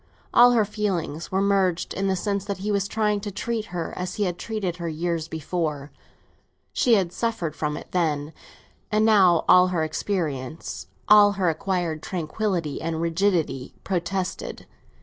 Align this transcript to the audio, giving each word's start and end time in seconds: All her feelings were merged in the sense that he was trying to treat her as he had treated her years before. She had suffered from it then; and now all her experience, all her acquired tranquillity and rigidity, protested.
All 0.33 0.53
her 0.53 0.65
feelings 0.65 1.31
were 1.31 1.43
merged 1.43 1.93
in 1.93 2.07
the 2.07 2.15
sense 2.15 2.43
that 2.45 2.57
he 2.57 2.71
was 2.71 2.87
trying 2.87 3.19
to 3.19 3.29
treat 3.29 3.65
her 3.65 3.93
as 3.95 4.15
he 4.15 4.23
had 4.23 4.39
treated 4.39 4.77
her 4.77 4.89
years 4.89 5.27
before. 5.27 5.91
She 6.73 6.95
had 6.95 7.13
suffered 7.13 7.55
from 7.55 7.77
it 7.77 7.89
then; 7.91 8.33
and 8.91 9.05
now 9.05 9.45
all 9.47 9.67
her 9.67 9.83
experience, 9.83 10.87
all 11.07 11.33
her 11.33 11.49
acquired 11.51 12.01
tranquillity 12.01 12.81
and 12.81 12.99
rigidity, 12.99 13.75
protested. 13.83 14.65